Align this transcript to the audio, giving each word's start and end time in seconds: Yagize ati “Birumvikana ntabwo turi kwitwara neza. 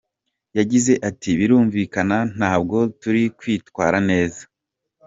Yagize 0.57 0.93
ati 1.09 1.29
“Birumvikana 1.39 2.17
ntabwo 2.35 2.77
turi 3.01 3.23
kwitwara 3.39 3.97
neza. 4.09 4.41